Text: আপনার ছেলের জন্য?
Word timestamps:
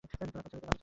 আপনার 0.03 0.43
ছেলের 0.43 0.61
জন্য? 0.63 0.77